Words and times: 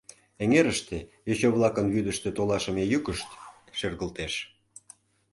Эҥерыште 0.43 0.97
йоча-влакын 1.27 1.87
вӱдыштӧ 1.93 2.29
толашыме 2.37 2.83
йӱкышт 2.91 3.29
шергылтеш. 3.77 4.33